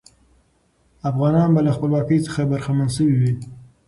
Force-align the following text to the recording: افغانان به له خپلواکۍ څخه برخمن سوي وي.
افغانان 1.09 1.49
به 1.53 1.61
له 1.65 1.71
خپلواکۍ 1.75 2.17
څخه 2.25 2.41
برخمن 2.51 2.87
سوي 2.97 3.15
وي. 3.21 3.33